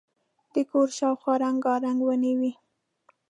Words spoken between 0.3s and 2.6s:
د کور شاوخوا رنګارنګ ونې وې.